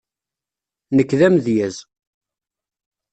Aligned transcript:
Nekk 0.95 1.11
d 1.19 1.21
amedyaz. 1.27 1.77